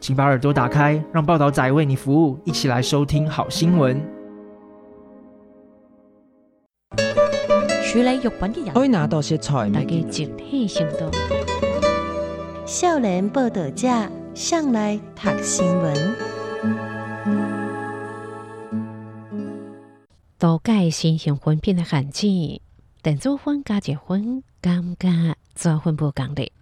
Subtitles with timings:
[0.00, 4.00] 请把耳朵打开，让报道仔为你服务，一起来收听好新闻。
[7.84, 11.10] 处理肉品嘅人，可以拿到些菜，大家集体行动。
[12.64, 13.88] 少年报道者
[14.34, 16.14] 上来读新闻。
[20.38, 22.28] 都改新型婚品的限制，
[23.02, 26.52] 电子婚加结婚，感觉做婚不共的。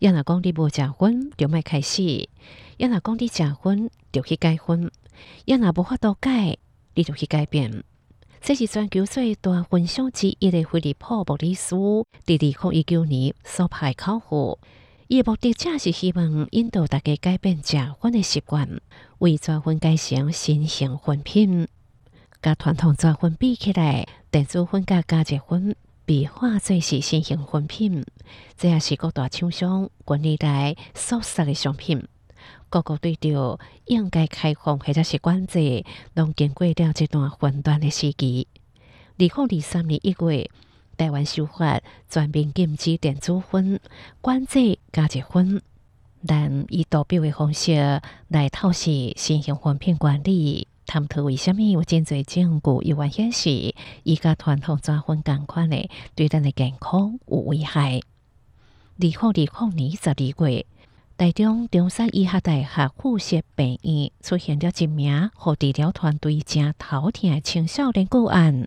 [0.00, 2.28] 要若讲你无食荤，就莫开始；
[2.76, 4.88] 要若讲你食荤，就去改荤；
[5.44, 6.58] 要若无法度改，
[6.94, 7.82] 你就去改变。
[8.40, 14.58] 这是全球最大分享之一的菲利普莫里斯，伫二零一九年所拍考核。
[15.08, 18.80] 伊的目的正是希望引导大家改变食荤的习惯，
[19.18, 21.66] 为做荤改成新型荤品。
[22.42, 28.04] 甲传统做荤比起来，电子荤甲加热荤被化做是新型荤品，
[28.56, 32.06] 这也是各大厂商近年来所杀的商品。
[32.68, 38.48] 各国对着应该开放或者是管制，拢经过了这段混乱的时期。
[39.18, 40.50] 二零二三年一月，
[40.96, 43.80] 台湾修法全面禁止电子烟，
[44.20, 45.62] 管制加热烟，
[46.26, 50.68] 但以图表的方式来透视新型荤品管理。
[50.86, 58.00] 探讨为虾米有真侪证据，有关显示，伊甲传统做荤共款的，对咱的健康有危害。
[58.98, 60.64] 二零二零年十二月，
[61.18, 68.66] 台中中山医学大学附设病院出现了一名和治疗团队正头疼的青少年个案。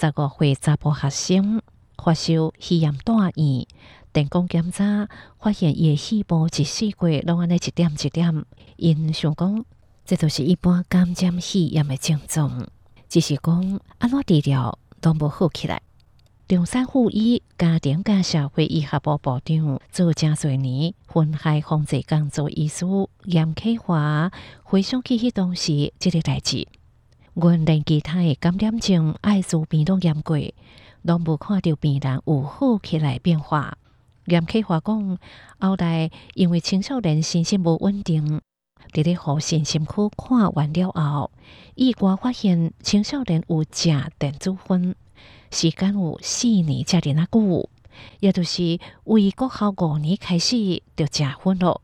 [0.00, 1.62] 十五岁查甫学生
[1.96, 3.66] 发烧、肺炎带院，
[4.12, 5.08] 电工检查
[5.38, 8.44] 发现伊的细胞一细个拢安尼一点一点，
[8.76, 9.64] 因想讲。
[10.04, 12.66] 这都是一般感染肺炎的症状，
[13.08, 15.80] 只是讲安怎治疗都无好起来。
[16.48, 22.86] 中山附医家庭甲社会医学部部长做正侪年荤害防治工作医师
[23.26, 24.32] 严启华
[24.62, 26.66] 回想起迄当时即个代志，
[27.34, 30.38] 阮连其他诶感染症艾滋病都验过，
[31.02, 33.76] 拢无看到病人有好起来变化。
[34.24, 35.18] 严启华讲，
[35.58, 38.40] 后来因为青少年身心无稳定。
[38.94, 41.30] 伫咧护身心科看完了后，
[41.74, 44.94] 意外发现青少年有食电子烟，
[45.50, 47.68] 时间有四年才尔啊久，
[48.20, 51.82] 也就是为国校五年开始就食荤咯。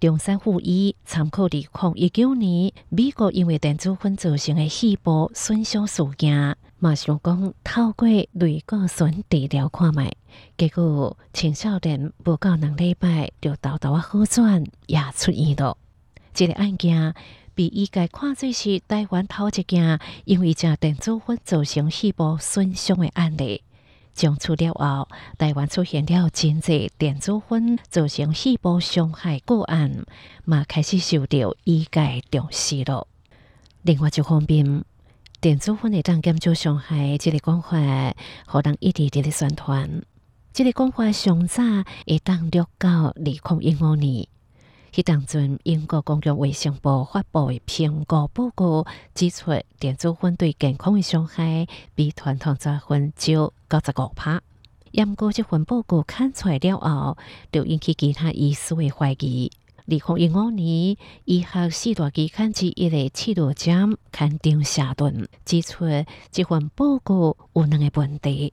[0.00, 10.12] 中山附医参考二零一九年美国因为电子荤造成的细胞损伤事件，嘛想讲透过类固醇治疗看卖，
[10.58, 15.78] 结果青少年无到两礼拜就豆豆啊好转，也出院了。
[16.34, 17.14] 这个案件
[17.54, 23.62] 被医界看作是台湾头一件因为食电子荤造成细胞损伤的案例。
[24.16, 30.04] 从此了后，台湾出现了真济电子荤造成细胞伤害个案，
[30.44, 33.08] 嘛开始受到医界重视了。
[33.82, 34.84] 另外一方面，
[35.40, 38.14] 电子荤会当减少伤害，这个讲法，
[38.46, 40.02] 互人一直伫咧宣传。
[40.52, 41.62] 这个讲法上早
[42.06, 44.28] 会当录到二零一五年。
[44.94, 49.50] 迄当阵，英国公共卫生部发布的评估报告指出，
[49.80, 51.66] 电子烟对健康的伤害
[51.96, 54.40] 比传统做荤少九十五趴。
[54.92, 57.18] 验过这份报告看出来了后，
[57.50, 59.50] 就引起其他医师的怀疑。
[59.78, 65.86] 二零一五年，医学四大期刊之一的《刺罗针》刊登社论，指出
[66.30, 68.52] 这份报告有两个问题。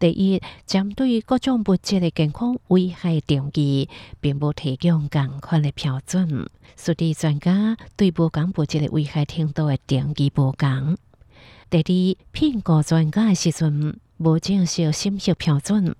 [0.00, 3.86] 第一，针对各种物质的健康危害定义，
[4.18, 10.96] 并无提供共款的标准，所以专家对无共物质的危害程度的定义无共。
[11.68, 15.94] 第二，评估专家的时阵无正式审核标准，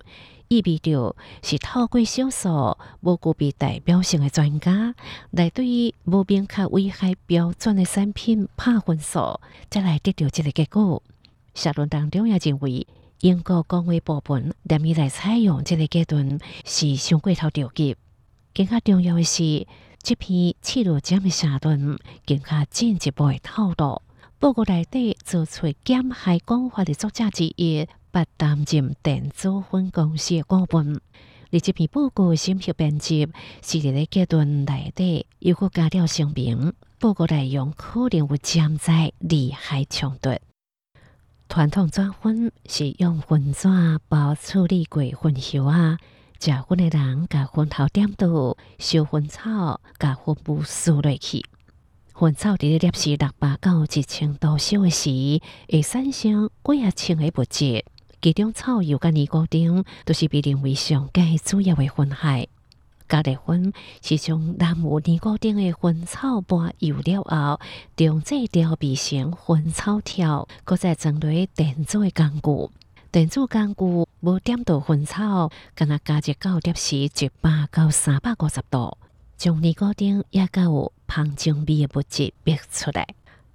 [0.48, 4.94] 意味着是透过少数无具备代表性的专家
[5.30, 9.38] 来对于无明确危害标准的产品打分数，
[9.68, 11.02] 再来得到这个结果。
[11.54, 12.86] 社论当中也认为。
[13.20, 17.94] 英国公会部门连伊来采用这个阶段是上过头着急。
[18.54, 19.66] 更加重要的是，
[20.02, 24.00] 这篇刺罗针的社论更加进一步的透露，
[24.38, 31.00] 报告内底做出减害讲法的作者之一，不担任电子分公司的股份。
[31.52, 33.28] 而这篇报告审核编辑
[33.60, 40.30] 是伫咧阶段内底又阁加了声明，报告内容可能有潜在利害冲突。
[41.50, 45.98] 传统纸薰是用薰纸包处理过薰叶啊，
[46.38, 51.44] 食薰的人甲薰头点倒，烧薰草，甲薰布输落去。
[52.14, 55.10] 薰草伫咧摄氏六百到一千度烧的时，
[55.68, 57.84] 会产生几啊千个物质，
[58.22, 62.46] 其中草油甲尼古丁都是被认为上界主要的薰害。
[63.10, 67.60] 加热薰是从南无尼古丁的薰草拌油了后，
[67.96, 72.72] 中制调味成薰草条，搁再装入电子工具。
[73.10, 78.96] 电子工具无点到薰草，干那加热到摄氏一百到三百五十度，
[79.36, 83.08] 将尼古丁也甲有芳香味的物质逼出来。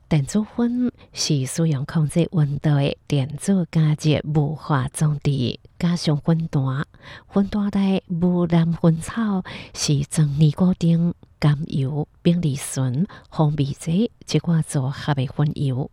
[0.08, 6.86] 电子薰是使用控制温度的电子加热雾化装置，加上薰单，
[7.34, 9.44] 薰单内雾蓝薰草
[9.74, 15.90] 是装尼古丁、甘油、丙二醇、蜂蜜剂一寡组合的薰油。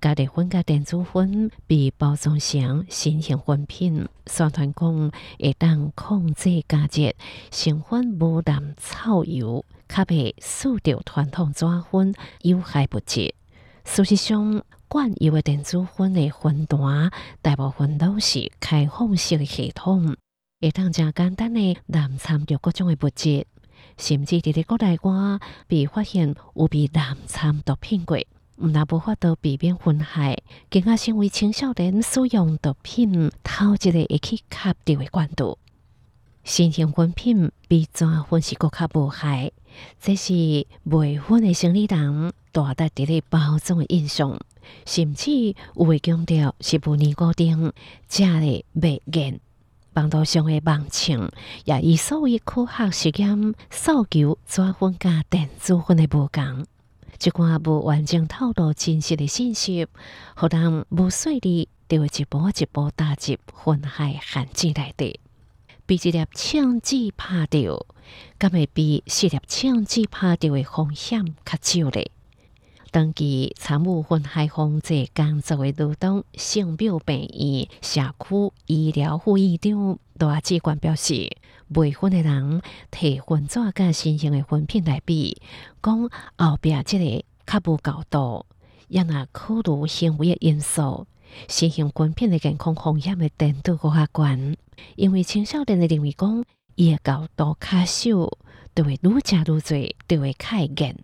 [0.00, 5.10] 加热薰甲电子薰被包装成新型薰品，宣传讲
[5.40, 7.12] 会当控制加热，
[7.50, 13.34] 成分无蓝草油，较袂输掉传统纸薰有害物质。
[13.92, 17.10] 事实上，灌油的电子烟的薰单
[17.42, 20.16] 大部分都是开放式的系统，
[20.60, 23.44] 会当真简单的滥掺着各种的物质，
[23.98, 28.16] 甚至伫咧国内外被发现有被滥掺毒品过，
[28.58, 30.38] 毋但无法度避免薰害，
[30.70, 34.44] 更加成为青少年使用毒品头一个会去吸
[34.84, 35.58] 掉的管道。
[36.44, 39.50] 新型薰品比纸薰是阁较无害，
[40.00, 40.32] 这是
[40.84, 42.32] 卖薰的生理人。
[42.52, 44.38] 大大伫咧包装的印象，
[44.84, 47.72] 甚至有会强调是无尼古丁，
[48.08, 49.40] 食咧袂瘾。
[49.94, 51.30] 网络上的网情
[51.64, 56.64] 也以所谓科学实验诉求纸薰甲电子分的无共，
[57.18, 59.86] 即寡无完整透露真实的信息，
[60.36, 65.18] 互人无细腻，就会一步一步踏入薰害陷阱内底。
[65.86, 67.84] 被一粒枪子拍着，
[68.38, 72.12] 敢会比四粒枪子拍着的风险较少咧？
[72.92, 81.30] 长期参与薰害防治工作的罗东圣庙病院社区医疗副院长罗志冠表示，
[81.68, 82.60] 未婚的人
[82.90, 85.40] 摕薰纸甲新型的婚品来比，
[85.80, 88.44] 讲后壁这个较无高度，
[88.88, 91.06] 也若考虑行为的因素，
[91.46, 94.56] 新型薰品的健康风险的程度更较悬，
[94.96, 96.44] 因为青少年的认为讲
[96.74, 98.10] 伊的高度较少，
[98.74, 99.60] 就会愈食愈多，
[100.08, 100.96] 就会较严，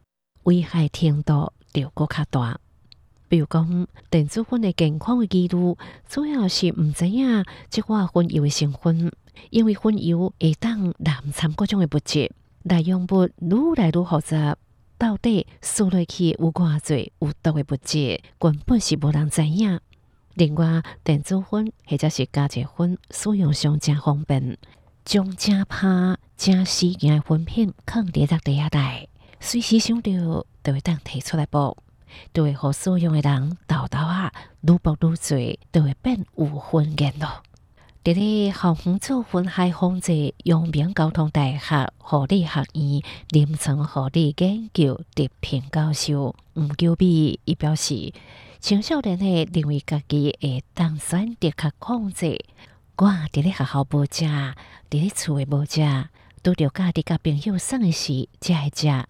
[0.42, 1.52] 危害程度。
[1.82, 2.58] 就更较大，
[3.28, 5.76] 比如讲电子薰的健康的记录，
[6.08, 9.12] 主要是毋知影即款薰油的成分，
[9.50, 12.32] 因为薰油会当滥掺各种的物质，
[12.62, 14.56] 内容物愈来愈复杂，
[14.96, 19.78] 到底输落去有偌济有毒的物质，根本是无人知影。
[20.34, 24.56] 另外，电子薰或者是加热薰使用上真方便，
[25.04, 30.46] 将正拍正时件的薰品放伫热地下内，随时想着。
[30.66, 31.76] 就会当提出来播，
[32.34, 34.32] 就会互所用的人豆豆啊，
[34.62, 35.16] 愈播愈多，
[35.72, 37.44] 就会变有薰言咯。
[38.02, 48.12] 伫咧校园做薰害防治，阳明交通大学护理学院临床护理研究特聘教授吴秋碧伊表示，
[48.58, 52.44] 青少年诶认为家己会当选择较控制，
[52.96, 54.54] 我伫咧学校无食，伫
[54.90, 55.80] 咧厝诶无食，
[56.42, 59.04] 拄着家己甲朋友送诶时才会食，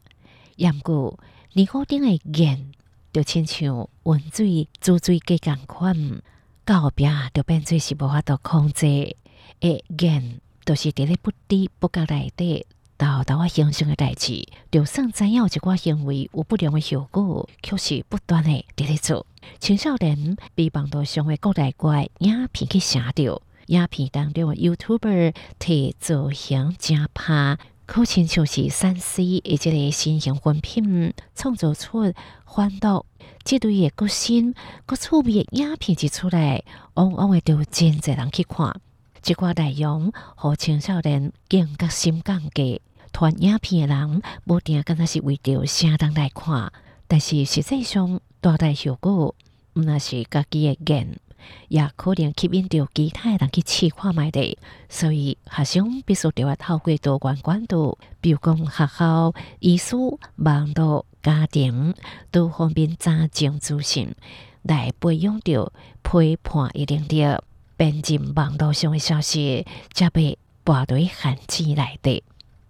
[0.57, 1.19] 也毋过。
[1.57, 2.71] 尼古丁的盐
[3.15, 6.21] 就亲像温水煮水计共款，
[6.67, 9.17] 到后壁就变做是无法度控制。
[9.61, 12.67] 诶，盐就是伫咧不知不觉内底
[12.99, 19.27] 豆豆啊形成诶代志，就算知影有一寡行为有不良诶效果，却是不断诶伫咧做。
[19.59, 27.57] 青少年被网络上诶国内外影片去写着，影片当中诶 YouTuber 替造型正拍。
[27.87, 32.13] 可亲像是三 C 以及个新型薰品，创造出
[32.45, 33.07] 欢乐、
[33.45, 36.65] 这对个个性、个趣味的影片一出来，
[36.95, 38.81] 往往会着真侪人去看。
[39.23, 42.81] 这寡内容和青少年更加心感嘅，
[43.13, 46.73] 传影片的人无定敢若是为着啥人来看，
[47.07, 49.35] 但是实际上带来效果，
[49.75, 51.21] 毋那是家己嘅眼。
[51.69, 54.57] 也可能吸引到其他人去试看卖的，
[54.89, 61.95] 所以学生必须要透过多元管道，比如讲学校、医书、网络、家庭，
[62.31, 64.15] 都方便查证资讯，
[64.63, 67.41] 来培养着批判的能力，
[67.77, 72.23] 辨认网络上的消息，才被拨对限制来的。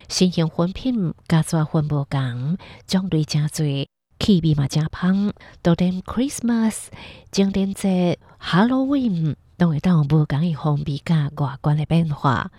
[0.08, 2.56] 新型薰品甲纸薰无共，
[2.86, 5.32] 种类真多，气味嘛真香。
[5.62, 6.86] 到点 Christmas、
[7.32, 12.50] 圣诞节、Halloween，都会当无共嘅风味甲外观的变化，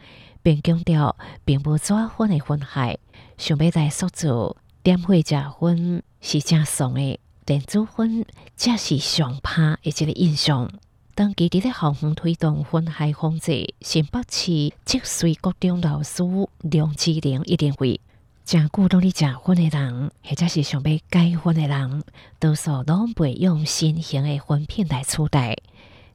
[0.41, 2.97] 并强调并无抓婚的婚害。
[3.37, 10.69] 想要来塑造点火食薰是正爽嘅，电子薰则是上怕嘅一个印象。
[11.13, 14.45] 当基地的校方推动婚害防治，新北市
[14.85, 16.23] 积水国中老师
[16.61, 17.99] 梁志玲一定会，
[18.47, 22.03] 正鼓动你结婚的人，或者是想要改婚的人，
[22.39, 25.57] 多数拢袂用新型的婚品来取代。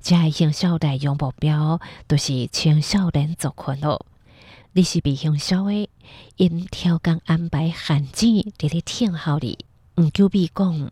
[0.01, 4.07] 这行销内容目标都是青少年族群咯。
[4.73, 5.91] 你是被行销的，
[6.37, 8.25] 因调工安排限制
[8.57, 9.59] 伫咧听候你，
[9.97, 10.91] 毋久必讲，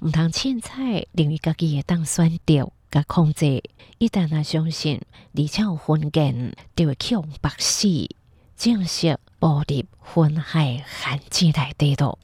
[0.00, 2.70] 毋通凊彩，认为家己会当选择。
[2.90, 3.62] 甲控制，
[3.96, 5.00] 一旦啊相信，
[5.34, 7.88] 而且有婚件，就会去用白死，
[8.58, 12.16] 正式步入婚害陷阱内底度。